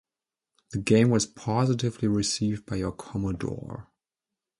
The 0.71 0.79
game 0.79 1.11
was 1.11 1.27
positively 1.27 2.07
received 2.07 2.65
by 2.65 2.77
Your 2.77 2.91
Commodore. 2.91 3.91